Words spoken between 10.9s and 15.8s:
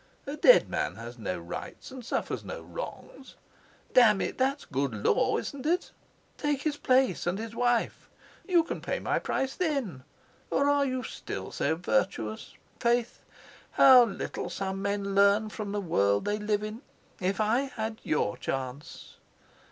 still so virtuous? Faith, how little some men learn from the